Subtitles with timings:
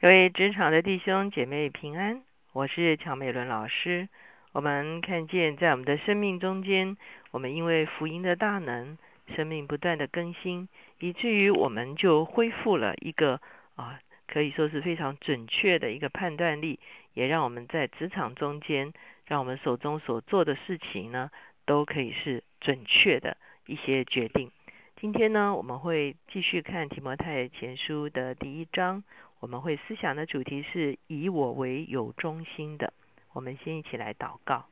[0.00, 4.08] 各位职场的弟兄姐妹平安，我是乔美伦老师。
[4.52, 6.96] 我们看见在我们的生命中间，
[7.32, 8.96] 我们因为福音的大能，
[9.34, 10.68] 生命不断的更新，
[11.00, 13.40] 以至于我们就恢复了一个
[13.74, 13.98] 啊，
[14.28, 16.78] 可以说是非常准确的一个判断力，
[17.14, 18.92] 也让我们在职场中间，
[19.26, 21.32] 让我们手中所做的事情呢，
[21.66, 23.36] 都可以是准确的
[23.66, 24.52] 一些决定。
[25.00, 29.04] 今天呢，我们会继续看提摩太前书的第一章。
[29.38, 32.92] 我们会思想的主题是以我为有中心的。
[33.32, 34.66] 我们先一起来祷告，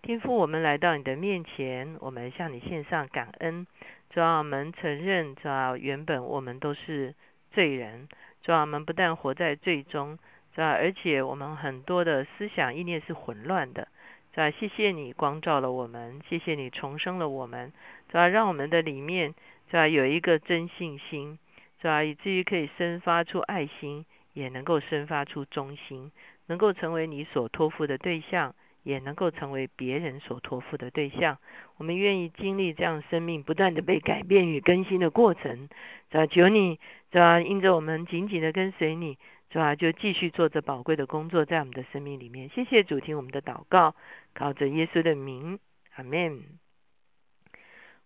[0.00, 3.66] 天父，我们来到你的面前，我们向你献上感恩。
[4.08, 7.14] 主要我们承认，主要原本我们都是
[7.52, 8.08] 罪人，
[8.40, 10.18] 主要我们不但活在罪中，
[10.54, 13.88] 主要而且我们很多的思想意念是混乱的。
[14.32, 17.74] 主要谢谢你光照了我们，谢谢你重生了我们，
[18.08, 19.34] 主要让我们的里面
[19.70, 21.38] 是吧有一个真信心。
[21.78, 22.02] 是吧？
[22.02, 26.10] 以至于可以生发出爱心，也能够生发出忠心，
[26.46, 31.36] 能够成为你所托付的对象，也能够成为别人所托付的对象。
[31.76, 35.68] 我们愿意经历这样生命不断的被改变与更新的过程。
[36.10, 36.26] 是吧？
[36.26, 36.80] 求你，
[37.12, 37.40] 是吧？
[37.42, 39.18] 因着我们紧紧的跟随你，
[39.52, 39.76] 是吧？
[39.76, 42.48] 就继续做着宝贵的工作在我们的生命里面。
[42.48, 43.94] 谢谢主听我们的祷告，
[44.32, 45.58] 靠着耶稣的名，
[45.94, 46.42] 阿门。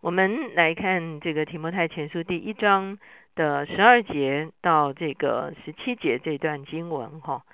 [0.00, 2.98] 我们来看这个提摩太前书第一章。
[3.36, 7.44] 的十二节到这个十七节这段经文哈，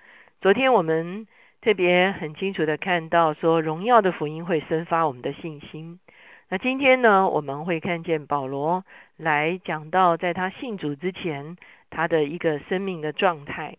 [0.40, 1.28] 昨天我们
[1.60, 6.00] 特别很清楚的看到说，荣耀的福音会生发我们的信心。
[6.48, 8.84] 那今天呢，我们会看见保罗
[9.16, 11.56] 来讲到在他信主之前
[11.90, 13.76] 他的一个生命的状态。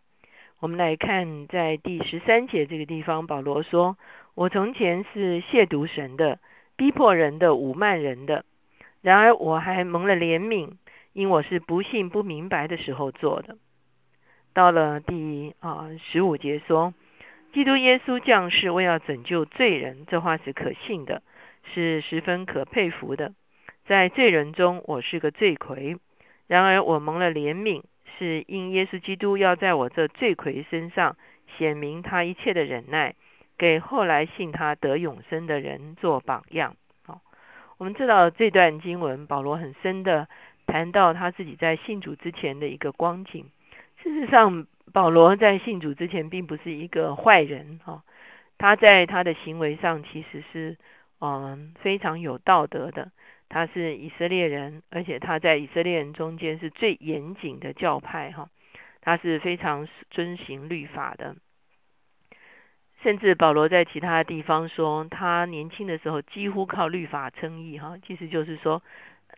[0.59, 3.97] 我们来看在第十三节这个地方，保罗说
[4.35, 6.39] ：“我从前是亵渎神的，
[6.77, 8.45] 逼迫人的，侮慢人的，
[9.07, 10.73] 然而我还蒙了怜悯。”
[11.13, 13.57] 因我是不信不明白的时候做的。
[14.53, 16.93] 到了第啊十五节说，
[17.53, 21.23] 基督耶稣降世为要拯救罪人，这话是可信的，
[21.73, 23.33] 是十分可佩服的。
[23.87, 25.97] 在罪人中，我是个罪魁，
[26.45, 27.81] 然而我蒙了怜悯，
[28.19, 31.17] 是因耶稣基督要在我这罪魁身上
[31.57, 33.15] 显明他一切的忍耐，
[33.57, 36.75] 给后来信他得永生的人做榜样。
[37.77, 40.27] 我们知道这段经文，保罗很深的。
[40.69, 43.45] 谈到他自己在信主之前的一个光景，
[44.03, 48.03] 事实上，保罗在信主之前并不是一个坏人哈，
[48.57, 50.75] 他在他的行为上其实是
[51.21, 53.09] 嗯非常有道德的，
[53.47, 58.49] 他是以色列人，而且他在以色列人中间是最严谨的教派哈，
[58.99, 61.37] 他是非常遵行律法的，
[63.03, 68.81] 甚至保罗在其他地方说，他年轻的时候几乎靠律法称义哈，其实就是说。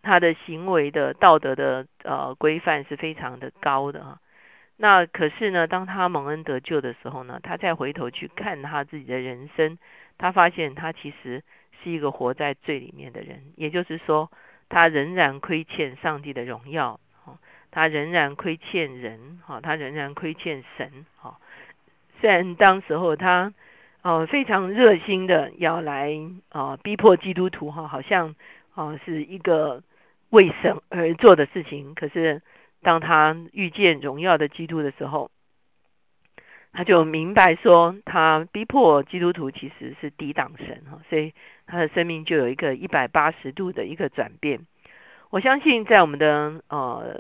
[0.02, 4.22] 他的行为的道德的呃规范是非常的高的哈，
[4.78, 9.78] 那可是呢，当他蒙恩得救的时候呢，他再回头去看他自己的人生，
[10.18, 11.44] 他发现他其实
[11.84, 14.32] 是一个活在罪里面的人，也就是说，
[14.70, 17.38] 他仍然亏欠上帝的荣耀，哈
[17.70, 21.38] 他仍然亏欠人，哈，他仍然亏欠神，哈。
[22.20, 23.54] 虽然当时候他
[24.02, 26.14] 哦非常热心的要来
[26.50, 28.36] 啊逼迫基督徒哈，好像
[28.74, 29.84] 啊是一个。
[30.32, 32.44] 为神而做的事情，可是
[32.84, 35.32] 当他遇见荣耀的基督的时候，
[36.72, 41.34] 他就明白说，他逼迫基督徒其实是抵挡神哈，所以
[41.66, 44.68] 他的生命就有一个一百八十度的一个转变。
[45.32, 47.16] 我相信在我们的呃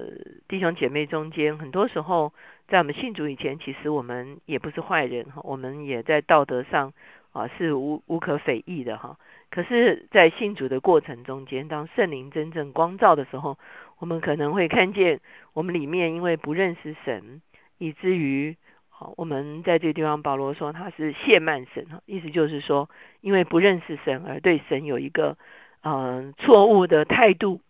[0.47, 2.33] 弟兄姐妹中间，很多时候
[2.67, 6.93] 在我们信主以前，其实我们也不是坏人哈，我们也在道德上
[7.33, 9.17] 啊是无无可非议的哈。
[9.51, 13.59] 可是，在信主的过程中间，当圣灵真正光照的时候，
[13.99, 15.19] 我们可能会看见
[15.53, 17.43] 我们里面因为不认识神，
[17.77, 18.57] 以至于
[18.89, 22.89] 好，我们在这个地方，保罗说他是亵慢神哈，意思就是说，
[23.21, 25.37] 因为不认识神而对神有一个
[25.81, 27.61] 嗯错误的态度，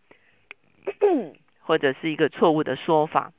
[1.61, 3.31] 或者是一个错误的说法。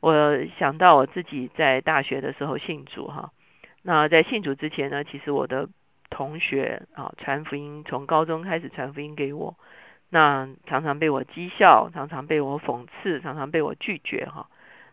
[0.00, 3.32] 我想到我自己在大学的时候信主哈，
[3.82, 5.68] 那在信主之前呢，其实我的。
[6.10, 9.54] 同学啊，传福音从高中开始传福音给我，
[10.08, 14.48] 那常常被我讥笑，常常被我讽刺，常常被我拒绝哈。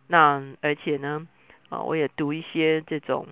[0.07, 1.25] 那而且呢，
[1.69, 3.27] 啊，我也读一些这种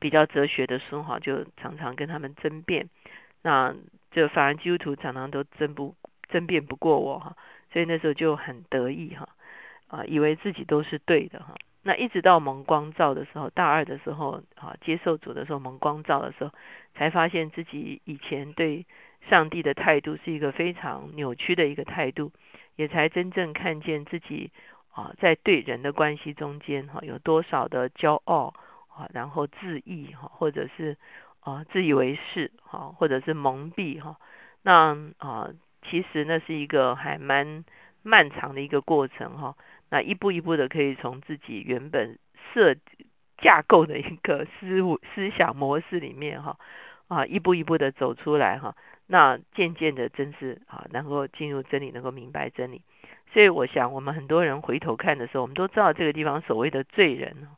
[0.00, 2.88] 比较哲学的书哈，就常常跟他们争辩。
[3.42, 3.72] 那
[4.10, 5.94] 就反而基督徒常常都争不
[6.32, 7.36] 争辩不过我哈，
[7.72, 9.28] 所以那时候就很得意哈，
[9.88, 11.54] 啊，以为自己都是对的哈。
[11.84, 16.50] 那一直到蒙光照的时候，大二的时候啊，接受主的时候蒙光照的时候，
[16.94, 18.86] 才发现自己以前对
[19.28, 22.30] 上帝的态度是一个非常扭曲的一个态度，
[22.76, 24.52] 也才真正看见自己
[24.92, 28.54] 啊，在对人的关系中间哈，有多少的骄傲
[28.94, 30.96] 啊，然后自义哈，或者是
[31.40, 34.16] 啊自以为是哈，或者是蒙蔽哈，
[34.62, 35.50] 那啊，
[35.82, 37.64] 其实那是一个还蛮
[38.02, 39.56] 漫长的一个过程哈。
[39.90, 42.18] 那一步一步的可以从自己原本
[42.54, 42.74] 设
[43.38, 44.80] 架构的一个思
[45.14, 46.56] 思想模式里面哈
[47.08, 48.74] 啊，一步一步的走出来哈。
[49.06, 52.80] 那渐渐的，真是啊，能够进入真理，能够明白真理。
[53.32, 57.48] 所以我想，我们很多人回头看的时候，我们都知道这个地方所谓的罪人，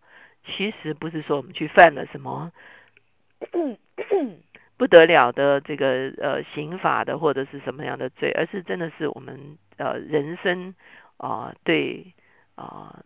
[0.44, 2.50] 其实不是说我们去犯了什么
[4.76, 10.74] 不得了的这个呃刑法的或者是什么样的罪，而是真的是我们呃人生
[11.16, 12.12] 啊对
[12.56, 13.02] 啊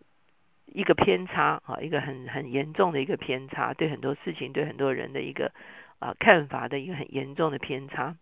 [0.65, 5.51] 一个偏差啊一个很很严重的一个偏差，对很多事情对很多人的一个
[5.99, 8.15] 啊看法的一个很严重的偏差。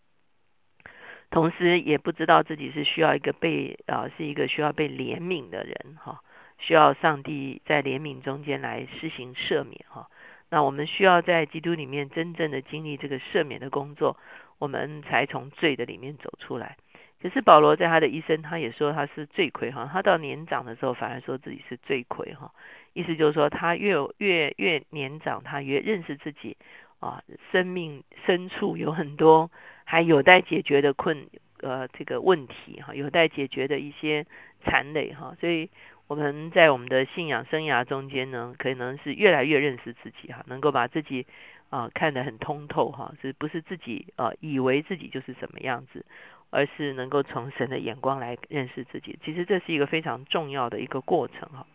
[1.29, 6.21] 同时也不知道自己是需要一个被啊，是一个需要被怜悯的人哈，
[6.57, 10.09] 需要上帝在怜悯中间来施行赦免哈。
[10.49, 14.17] 那我们需要在基督里面真正的经历这个赦免的工作，
[14.59, 16.77] 我们才从罪的里面走出来。
[17.21, 19.89] 可是保罗在他的一生，他也说他是罪魁哈。
[19.91, 22.51] 他到年长的时候，反而说自己是罪魁哈。
[22.93, 26.57] 意思就是说，他越越越年长，他越认识自己
[26.99, 29.49] 啊，生命深处有很多。
[29.89, 31.29] 还有待解决的困
[31.61, 34.25] 呃这个问题哈，有待解决的一些
[34.65, 35.69] 残累哈，所以
[36.07, 41.25] 我们在我们的信仰生涯中间呢，可能是越来越认识自己哈，能够把自己
[41.69, 46.05] 啊看得很通透哈，是不是自己啊以为自己就是什么样子，
[46.49, 51.67] 而是能够从神的眼光来认识自己，其实这是一个非常重要的一个过程哈。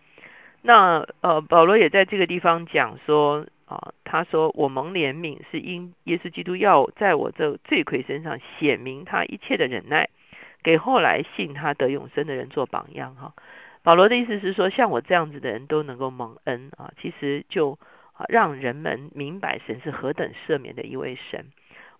[0.62, 3.46] 那呃保罗也在这个地方讲说。
[3.64, 10.10] 啊，他说我蒙怜悯是因耶稣基督要在我这罪魁身上显明他一切的忍耐，
[10.62, 13.32] 给后来信他得永生的人做榜样哈。
[13.82, 17.78] 保罗的意思是说，像我这样子的人都能够蒙恩啊，其实就
[18.28, 21.46] 让人们明白神是何等赦免的一位神。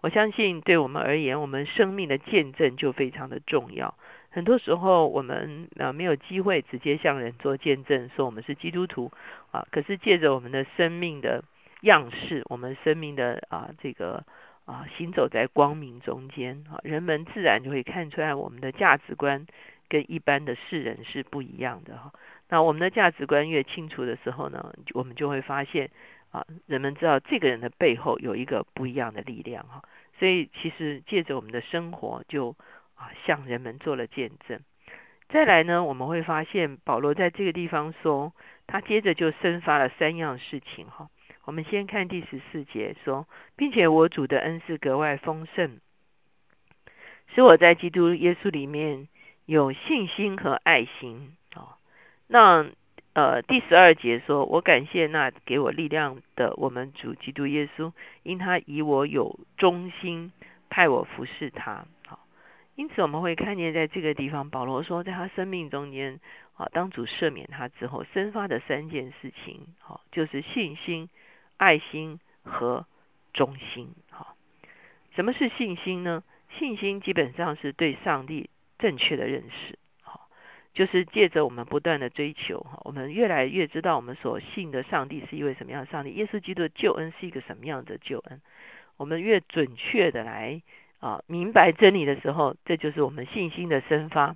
[0.01, 3.95] 我相信对我们而言，我们生命的见证就非常的重要。
[4.31, 9.11] 很多时候我们呃没有机会直接向人做见证，说我们是基督徒
[9.51, 11.45] 啊，可是借着我们的生命的。
[11.83, 14.23] 样式，我们生命的啊，这个
[14.67, 19.49] 啊，行走在光明中间啊，人们自然就会看出来我们的价值观
[19.93, 22.11] 跟一般的世人是不一样的哈。
[22.49, 25.91] 那我们的价值观越清楚的时候呢，我们就会发现
[26.31, 29.83] 啊，人们知道这个人的背后有一个不一样的力量哈。
[30.19, 32.57] 所以其实借着我们的生活，就
[32.95, 34.61] 啊向人们做了见证。
[35.29, 38.33] 再来呢，我们会发现保罗在这个地方说，
[38.67, 41.11] 他接着就生发了三样事情哈。
[41.45, 45.81] 我们先看第十四节说，并且我主的恩是格外丰盛，
[47.35, 49.09] 使我在基督耶稣里面
[49.47, 51.37] 有信心和爱心。
[51.55, 51.75] 哦，
[52.27, 52.67] 那
[53.13, 57.93] 呃第十二节说，我感谢那给我力量的我们主基督耶稣，
[58.23, 60.33] 因他以我有忠心，
[60.71, 61.87] 派我服侍他。
[62.07, 62.27] 好，
[62.75, 66.21] 因此我们会看见在这个地方，保罗说，在他生命中间，
[66.55, 71.09] 啊，当主赦免他之后，生发的三件事情，好，就是信心。
[71.59, 72.87] 爱心和
[73.33, 74.35] 忠心，哈，
[75.15, 76.25] 什么是信心呢？
[76.59, 78.51] 信心基本上是对上帝
[78.83, 80.29] 正确的认识，好，
[80.75, 88.41] 就是借着我们不断的追求，我们越来越知道我们所信的上帝是一位什么样的上帝，耶稣基督的救恩是一个什么样的救恩。
[88.97, 90.61] 我们越准确的来
[90.99, 94.35] 啊明白真理的时候，这就是我们信心的生发。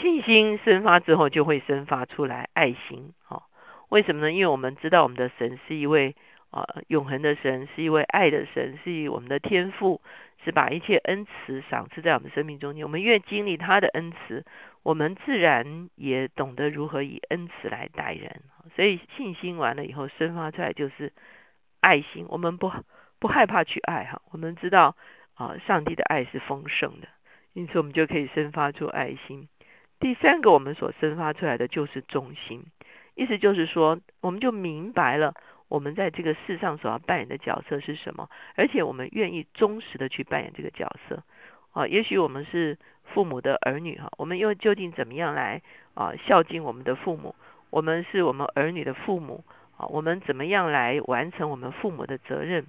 [0.00, 3.50] 信心生发之后，就会生发出来爱心，好，
[3.90, 4.32] 为什么呢？
[4.32, 6.16] 因为我们知道我们的神是一位。
[6.56, 10.00] 啊，永恒的神是一位爱的神，是以我们的天赋，
[10.42, 12.82] 是把一切恩慈赏赐在我们生命中间。
[12.82, 14.42] 我们越经历他的恩慈，
[14.82, 18.40] 我们自然也懂得如何以恩慈来待人。
[18.74, 21.12] 所以信心完了以后，生发出来就是
[21.80, 22.24] 爱心。
[22.30, 22.72] 我们不
[23.18, 24.96] 不害怕去爱哈，我们知道
[25.34, 27.08] 啊，上帝的爱是丰盛的，
[27.52, 29.46] 因此我们就可以生发出爱心。
[30.00, 32.64] 第三个，我们所生发出来的就是忠心，
[33.14, 35.34] 意思就是说，我们就明白了。
[35.68, 38.28] 我们在这个世上所要扮演的角色是什么？
[38.54, 41.22] 而且我们愿意忠实的去扮演这个角色
[41.72, 41.86] 啊。
[41.86, 45.62] 也许我们是父母的儿女哈，我们又究竟怎么样来
[45.94, 47.34] 啊孝敬我们的父母？
[47.70, 49.44] 我们是我们儿女的父母
[49.76, 52.66] 啊，我们怎么样来完成我们父母的责任？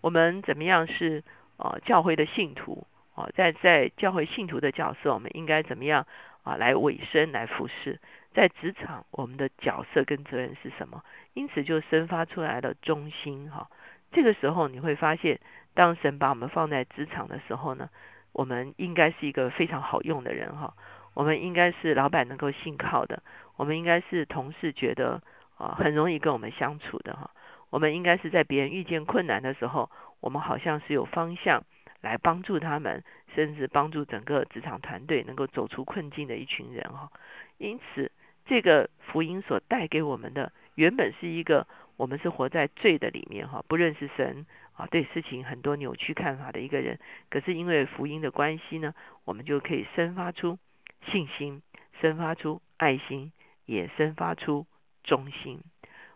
[0.00, 1.22] 我们怎么样是
[1.56, 3.28] 啊教会的信徒啊？
[3.36, 6.06] 在在教会信徒的角色，我们应该怎么样
[6.42, 7.98] 啊来委身来服侍？
[8.32, 11.02] 在职场，我们的角色跟责任是什么？
[11.34, 13.68] 因此就生发出来了忠心哈。
[14.12, 15.40] 这个时候你会发现，
[15.74, 17.90] 当神把我们放在职场的时候呢，
[18.32, 20.74] 我们应该是一个非常好用的人哈。
[21.14, 23.22] 我们应该是老板能够信靠的，
[23.56, 25.20] 我们应该是同事觉得
[25.58, 27.30] 啊很容易跟我们相处的哈。
[27.70, 31.64] 我们应该是在别人遇见困难的时候，我们好像是有方向
[32.00, 33.04] 来帮助他们，
[33.34, 37.10] 甚至帮助整个职场团队能够走出困境的一群人哈。
[37.58, 38.10] 因此，
[38.46, 41.66] 这个福音所带给我们的，原本是一个
[41.96, 46.98] 我们是活在罪的里面哈，不认识神啊，对事情很多扭曲看法的一个人。
[47.28, 50.58] 可是因为福音的关系呢，我们就可以生发出
[51.06, 51.62] 信心，
[52.00, 53.32] 生发出爱心，
[53.66, 54.66] 也生发出
[55.04, 55.60] 忠心。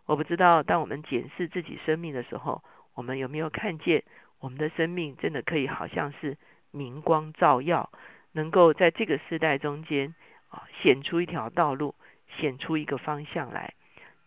[0.07, 2.63] 我不知道，当我们检视自己生命的时候，
[2.95, 4.05] 我们有没有看见
[4.45, 6.37] 我们的生命真的可以好像是
[6.71, 7.89] 明光照耀，
[8.33, 10.15] 能够在这个时代中间
[10.51, 11.95] 啊显出一条道路，
[12.37, 13.73] 显出一个方向来。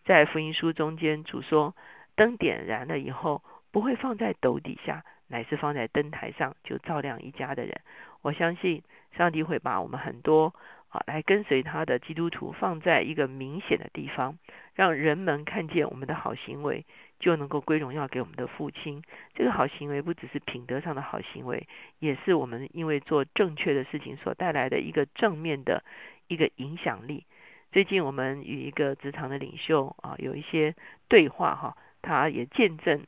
[0.04, 1.76] 在福音书中间，主说
[2.16, 7.80] 灯点燃了以后，不会放在斗底下，乃是放在灯台上，就照亮一家的人。
[8.20, 8.82] 我相信
[9.16, 10.52] 上帝会把我们很多。
[10.88, 14.38] 啊，来跟随他的基督徒放在一个明显的地方，
[14.74, 16.86] 让人们看见我们的好行为，
[17.18, 19.02] 就能够归荣耀给我们的父亲。
[19.34, 21.66] 这个好行为不只是品德上的好行为，
[21.98, 25.82] 也是我们因为做正确的事情所带来的一个正面的
[26.26, 27.24] 一个影响力。
[27.72, 30.74] 最近我们与一个职场的领袖啊有一些
[31.08, 33.06] 对话哈，他也见证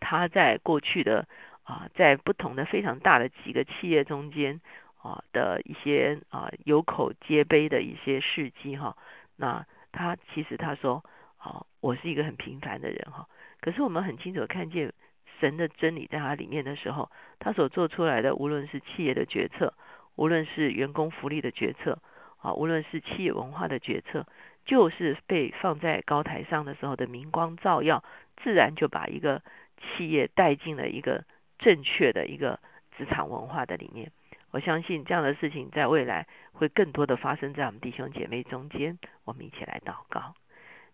[0.00, 1.26] 他在过去的
[1.62, 4.60] 啊在不同的非常大的几个企业中间。
[5.04, 8.96] 啊的一些啊有口皆碑的一些事迹哈，
[9.36, 11.04] 那他其实他说，
[11.44, 13.28] 啊我是一个很平凡的人哈，
[13.60, 14.94] 可是我们很清楚看见
[15.38, 19.74] 神的真理在他里面的时候，他所做出来的无论是企业的决策，
[20.16, 21.98] 无论是员工福利的决策，
[22.38, 24.26] 啊无论是企业文化的决策，
[24.64, 28.02] 就是被放在高台上的时候的明光照耀，
[28.42, 29.42] 自然就把一个
[29.82, 31.24] 企业带进了一个
[31.58, 32.58] 正确的一个
[32.96, 34.10] 职场文化的里面。
[34.50, 38.98] 我相信这样的事情在未来会更多的发生在我们弟兄姐妹中间。
[39.24, 40.34] 我们一起来祷告。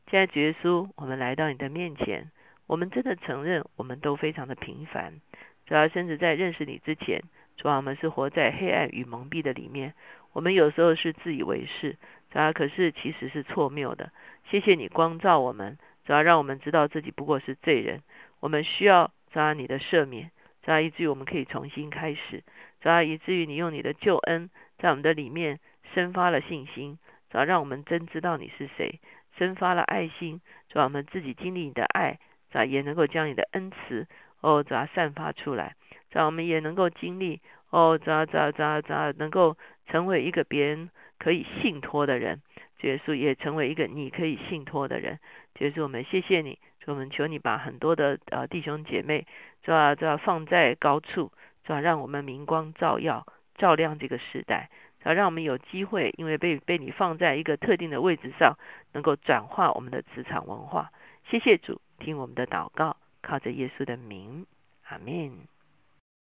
[0.08, 2.30] 现在主耶稣，我们来到你的面前，
[2.66, 5.20] 我们真的承认我们都非常的平凡。
[5.66, 7.22] 主要甚至在认识你之前，
[7.56, 9.94] 主要我们是活在黑暗与蒙蔽的里面。
[10.32, 11.96] 我们有时候是自以为是，
[12.30, 14.12] 主要可是其实是错谬的。
[14.50, 18.02] 谢谢你光照我们，主要让我们知道自己不过是罪人，
[18.40, 20.30] 我们需要主要你的赦免，
[20.62, 22.42] 主要以至于我们可以重新开始。
[22.80, 25.60] 主要以至于你用你的救恩在我们的里面
[25.94, 26.98] 生发了信心，
[27.30, 29.00] 主要让我们真知道你是谁，
[29.46, 32.18] 生发了爱心，主要我们自己经历你的爱，
[32.50, 34.06] 主要也能够将你的恩慈
[34.40, 35.74] 哦，主要散发出来，
[36.10, 39.56] 主要我们也能够经历哦，主要主要主要主要能够
[39.86, 42.42] 成为一个别人可以信托的人，
[42.82, 45.18] 耶稣也成为一个你可以信托的人，
[45.58, 49.26] 耶稣我们谢谢你，我们求你把很多的呃弟兄姐妹
[49.62, 51.32] 主要主要放在高处。
[51.62, 54.70] 主要让我们明光照耀，照亮这个时代。
[55.02, 58.56] 主要让我们有机会，因为被被你放在一个特定的位置上，
[58.92, 60.92] 能够转化我们的职场文化。
[61.28, 64.46] 谢谢主，听我们的祷告，靠着耶稣的名，
[64.88, 65.32] 阿门。